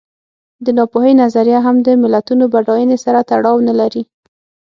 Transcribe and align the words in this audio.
د 0.65 0.67
ناپوهۍ 0.77 1.13
نظریه 1.23 1.59
هم 1.65 1.75
د 1.87 1.89
ملتونو 2.03 2.43
بډاینې 2.53 2.97
سره 3.05 3.19
تړاو 3.29 3.65
نه 3.67 3.73
لري. 3.79 4.03